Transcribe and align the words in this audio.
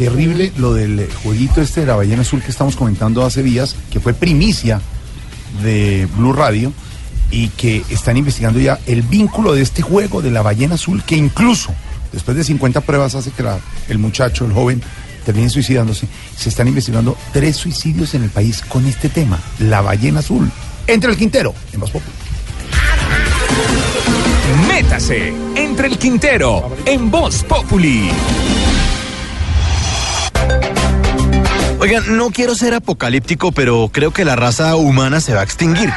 Terrible 0.00 0.52
lo 0.58 0.74
del 0.74 1.10
jueguito 1.24 1.60
este 1.60 1.80
de 1.80 1.86
la 1.86 1.96
ballena 1.96 2.22
azul 2.22 2.40
que 2.40 2.52
estamos 2.52 2.76
comentando 2.76 3.26
hace 3.26 3.42
días, 3.42 3.74
que 3.90 3.98
fue 3.98 4.14
primicia 4.14 4.80
de 5.64 6.06
Blue 6.16 6.32
Radio 6.32 6.72
y 7.32 7.48
que 7.48 7.82
están 7.90 8.16
investigando 8.16 8.60
ya 8.60 8.78
el 8.86 9.02
vínculo 9.02 9.54
de 9.54 9.62
este 9.62 9.82
juego 9.82 10.22
de 10.22 10.30
la 10.30 10.40
ballena 10.40 10.76
azul, 10.76 11.02
que 11.02 11.16
incluso 11.16 11.74
después 12.12 12.36
de 12.36 12.44
50 12.44 12.80
pruebas 12.82 13.16
hace 13.16 13.32
que 13.32 13.42
el 13.88 13.98
muchacho, 13.98 14.44
el 14.44 14.52
joven, 14.52 14.80
termine 15.26 15.50
suicidándose. 15.50 16.06
Se 16.36 16.48
están 16.48 16.68
investigando 16.68 17.18
tres 17.32 17.56
suicidios 17.56 18.14
en 18.14 18.22
el 18.22 18.30
país 18.30 18.62
con 18.68 18.86
este 18.86 19.08
tema, 19.08 19.40
la 19.58 19.80
ballena 19.80 20.20
azul. 20.20 20.48
Entre 20.86 21.10
el 21.10 21.16
Quintero, 21.16 21.52
en 21.72 21.80
Voz. 21.80 21.90
Métase 24.68 25.32
entre 25.56 25.88
el 25.88 25.98
Quintero 25.98 26.76
en 26.86 27.10
Voz 27.10 27.42
Populi. 27.42 28.12
Oigan, 31.80 32.16
no 32.16 32.30
quiero 32.30 32.56
ser 32.56 32.74
apocalíptico, 32.74 33.52
pero 33.52 33.88
creo 33.92 34.10
que 34.10 34.24
la 34.24 34.34
raza 34.34 34.74
humana 34.74 35.20
se 35.20 35.32
va 35.32 35.40
a 35.40 35.44
extinguir. 35.44 35.92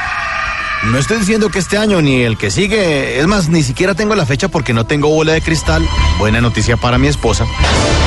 No 0.84 0.98
estoy 0.98 1.18
diciendo 1.18 1.48
que 1.48 1.58
este 1.58 1.76
año 1.76 2.00
ni 2.00 2.22
el 2.22 2.38
que 2.38 2.50
sigue, 2.52 3.18
es 3.18 3.26
más, 3.26 3.48
ni 3.48 3.64
siquiera 3.64 3.94
tengo 3.94 4.14
la 4.14 4.24
fecha 4.24 4.48
porque 4.48 4.72
no 4.72 4.86
tengo 4.86 5.08
bola 5.08 5.32
de 5.32 5.40
cristal. 5.40 5.88
Buena 6.18 6.40
noticia 6.40 6.76
para 6.76 6.98
mi 6.98 7.08
esposa. 7.08 7.46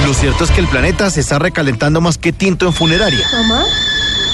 Lo 0.06 0.14
cierto 0.14 0.46
es 0.46 0.52
que 0.52 0.62
el 0.62 0.68
planeta 0.68 1.10
se 1.10 1.20
está 1.20 1.38
recalentando 1.38 2.00
más 2.00 2.18
que 2.18 2.32
tinto 2.32 2.66
en 2.66 2.74
funeraria. 2.74 3.28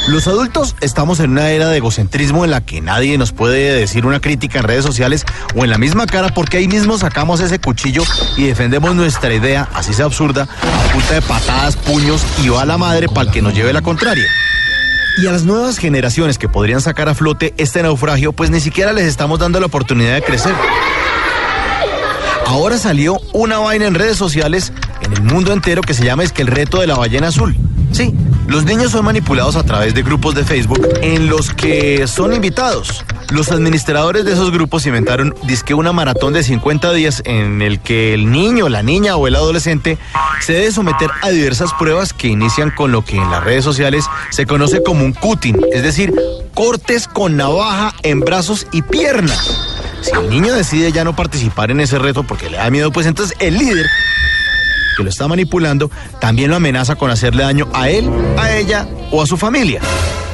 Los 0.08 0.28
adultos 0.28 0.76
estamos 0.82 1.20
en 1.20 1.32
una 1.32 1.52
era 1.52 1.70
de 1.70 1.78
egocentrismo 1.78 2.44
en 2.44 2.52
la 2.52 2.62
que 2.62 2.82
nadie 2.82 3.18
nos 3.20 3.32
puede 3.32 3.74
decir 3.74 4.06
una 4.08 4.20
crítica 4.20 4.58
en 4.60 4.66
redes 4.66 4.84
sociales 4.84 5.26
o 5.56 5.64
en 5.64 5.70
la 5.70 5.78
misma 5.78 6.08
cara 6.08 6.30
porque 6.34 6.58
ahí 6.58 6.68
mismo 6.68 6.98
sacamos 6.98 7.40
ese 7.40 7.60
cuchillo 7.60 8.02
y 8.36 8.46
defendemos 8.46 8.96
nuestra 8.96 9.32
idea, 9.32 9.70
así 9.76 9.94
sea 9.94 10.06
absurda, 10.06 10.44
a 10.44 10.92
punta 10.92 11.14
de 11.14 11.22
patadas, 11.22 11.76
puños 11.76 12.26
y 12.44 12.50
va 12.50 12.64
a 12.64 12.66
la 12.66 12.80
madre 12.80 13.08
para 13.10 13.28
el 13.28 13.32
que 13.32 13.44
nos 13.44 13.54
lleve 13.54 13.74
la 13.74 13.84
contraria. 13.84 14.26
Y 15.22 15.28
a 15.28 15.32
las 15.32 15.44
nuevas 15.44 15.78
generaciones 15.78 16.40
que 16.40 16.50
podrían 16.50 16.82
sacar 16.82 17.08
a 17.08 17.14
flote 17.14 17.54
este 17.58 17.84
naufragio, 17.84 18.34
pues 18.34 18.50
ni 18.50 18.60
siquiera 18.60 18.94
les 18.94 19.06
estamos 19.06 19.40
dando 19.40 19.60
la 19.60 19.68
oportunidad 19.68 20.16
de 20.16 20.24
crecer. 20.24 20.56
Ahora 22.48 22.78
salió 22.78 23.20
una 23.34 23.60
vaina 23.60 23.86
en 23.86 23.94
redes 23.94 24.18
sociales 24.18 24.74
en 25.04 25.14
el 25.14 25.22
mundo 25.22 25.54
entero 25.54 25.82
que 25.82 25.94
se 25.94 26.04
llama 26.04 26.24
es 26.24 26.32
que 26.32 26.42
el 26.42 26.48
reto 26.48 26.82
de 26.82 26.88
la 26.88 26.96
ballena 26.96 27.28
azul. 27.28 27.56
Sí, 27.92 28.16
los 28.52 28.66
niños 28.66 28.92
son 28.92 29.06
manipulados 29.06 29.56
a 29.56 29.64
través 29.64 29.96
de 29.96 30.04
grupos 30.04 30.36
de 30.36 30.44
Facebook 30.44 30.86
en 31.02 31.30
los 31.30 31.54
que 31.54 32.06
son 32.06 32.34
invitados. 32.34 33.06
Los 33.32 33.50
administradores 33.50 34.26
de 34.26 34.34
esos 34.34 34.52
grupos 34.52 34.86
inventaron 34.86 35.34
disque 35.44 35.74
una 35.74 35.94
maratón 35.94 36.34
de 36.34 36.44
50 36.44 36.92
días 36.92 37.22
en 37.26 37.62
el 37.62 37.80
que 37.80 38.14
el 38.14 38.30
niño, 38.30 38.68
la 38.68 38.84
niña 38.84 39.16
o 39.16 39.26
el 39.28 39.36
adolescente 39.36 39.98
se 40.42 40.52
debe 40.52 40.72
someter 40.74 41.10
a 41.22 41.30
diversas 41.30 41.74
pruebas 41.76 42.12
que 42.12 42.28
inician 42.28 42.72
con 42.72 42.92
lo 42.92 43.06
que 43.06 43.16
en 43.16 43.32
las 43.32 43.42
redes 43.42 43.64
sociales 43.64 44.04
se 44.32 44.46
conoce 44.46 44.84
como 44.84 45.06
un 45.06 45.14
cutting, 45.14 45.58
es 45.72 45.84
decir, 45.84 46.14
cortes 46.54 47.08
con 47.08 47.38
navaja 47.38 47.94
en 48.04 48.20
brazos 48.20 48.68
y 48.74 48.82
piernas. 48.82 49.62
Si 50.02 50.12
el 50.12 50.30
niño 50.30 50.54
decide 50.54 50.92
ya 50.92 51.06
no 51.06 51.16
participar 51.16 51.72
en 51.72 51.80
ese 51.80 52.00
reto 52.00 52.24
porque 52.24 52.50
le 52.50 52.58
da 52.58 52.70
miedo, 52.70 52.92
pues 52.92 53.06
entonces 53.06 53.38
el 53.40 53.58
líder 53.58 53.86
lo 55.04 55.10
está 55.10 55.28
manipulando 55.28 55.90
también 56.20 56.50
lo 56.50 56.56
amenaza 56.56 56.96
con 56.96 57.10
hacerle 57.10 57.44
daño 57.44 57.68
a 57.74 57.90
él, 57.90 58.10
a 58.38 58.56
ella 58.56 58.88
o 59.12 59.22
a 59.22 59.28
su 59.28 59.38
familia. 59.38 59.82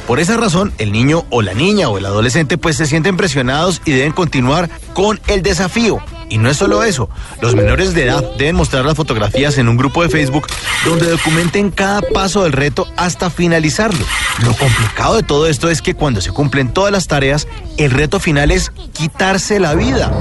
Por 0.06 0.20
esa 0.20 0.38
razón, 0.38 0.72
el 0.78 0.90
niño 0.90 1.26
o 1.28 1.42
la 1.42 1.52
niña 1.52 1.90
o 1.90 1.98
el 1.98 2.06
adolescente 2.06 2.56
pues 2.56 2.76
se 2.76 2.86
sienten 2.86 3.18
presionados 3.18 3.82
y 3.84 3.92
deben 3.92 4.12
continuar 4.12 4.70
con 4.94 5.20
el 5.26 5.42
desafío. 5.42 6.00
Y 6.30 6.38
no 6.38 6.48
es 6.50 6.56
solo 6.56 6.82
eso, 6.82 7.08
los 7.40 7.54
menores 7.54 7.94
de 7.94 8.04
edad 8.04 8.24
deben 8.38 8.56
mostrar 8.56 8.84
las 8.84 8.96
fotografías 8.96 9.58
en 9.58 9.68
un 9.68 9.76
grupo 9.76 10.02
de 10.02 10.08
Facebook 10.08 10.46
donde 10.84 11.10
documenten 11.10 11.70
cada 11.70 12.00
paso 12.00 12.42
del 12.42 12.52
reto 12.52 12.86
hasta 12.96 13.30
finalizarlo. 13.30 14.04
Lo 14.44 14.54
complicado 14.54 15.16
de 15.16 15.22
todo 15.22 15.46
esto 15.46 15.70
es 15.70 15.82
que 15.82 15.94
cuando 15.94 16.20
se 16.20 16.32
cumplen 16.32 16.72
todas 16.72 16.92
las 16.92 17.06
tareas, 17.06 17.46
el 17.76 17.90
reto 17.90 18.20
final 18.20 18.50
es 18.50 18.70
quitarse 18.92 19.58
la 19.60 19.74
vida. 19.74 20.12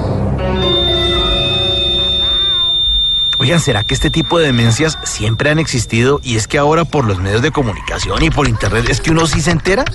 Oigan, 3.47 3.61
¿será 3.61 3.85
que 3.85 3.93
este 3.93 4.09
tipo 4.09 4.39
de 4.39 4.47
demencias 4.47 4.97
siempre 5.03 5.49
han 5.49 5.57
existido 5.57 6.19
y 6.21 6.35
es 6.35 6.49
que 6.49 6.57
ahora 6.57 6.83
por 6.83 7.05
los 7.05 7.19
medios 7.19 7.41
de 7.41 7.51
comunicación 7.51 8.21
y 8.21 8.29
por 8.29 8.49
internet 8.49 8.89
es 8.89 8.99
que 8.99 9.11
uno 9.11 9.25
sí 9.25 9.39
se 9.39 9.51
entera? 9.51 9.85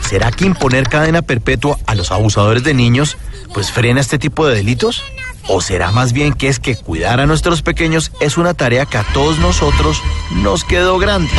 ¿Será 0.00 0.30
que 0.30 0.44
imponer 0.44 0.88
cadena 0.88 1.20
perpetua 1.20 1.76
a 1.88 1.96
los 1.96 2.12
abusadores 2.12 2.62
de 2.62 2.72
niños 2.72 3.16
pues 3.52 3.72
frena 3.72 4.00
este 4.00 4.20
tipo 4.20 4.46
de 4.46 4.54
delitos? 4.54 5.02
¿O 5.48 5.60
será 5.60 5.90
más 5.90 6.12
bien 6.12 6.34
que 6.34 6.46
es 6.46 6.60
que 6.60 6.76
cuidar 6.76 7.18
a 7.18 7.26
nuestros 7.26 7.62
pequeños 7.62 8.12
es 8.20 8.38
una 8.38 8.54
tarea 8.54 8.86
que 8.86 8.98
a 8.98 9.02
todos 9.12 9.40
nosotros 9.40 10.00
nos 10.30 10.62
quedó 10.62 10.96
grande? 11.00 11.32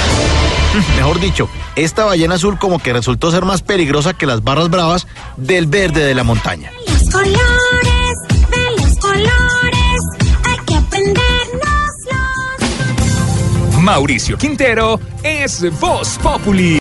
Mejor 0.97 1.21
dicho, 1.21 1.47
esta 1.77 2.03
ballena 2.03 2.35
azul 2.35 2.59
como 2.59 2.79
que 2.79 2.91
resultó 2.91 3.31
ser 3.31 3.45
más 3.45 3.61
peligrosa 3.61 4.11
que 4.11 4.25
las 4.25 4.43
barras 4.43 4.69
bravas 4.69 5.07
del 5.37 5.67
verde 5.67 6.03
de 6.03 6.15
la 6.15 6.25
montaña. 6.25 6.69
Los 6.85 7.09
colores 7.09 8.17
de 8.49 8.83
los 8.83 8.97
colores, 8.97 9.60
Mauricio 13.81 14.37
Quintero 14.37 14.99
es 15.23 15.65
Voz 15.79 16.19
Populi. 16.21 16.79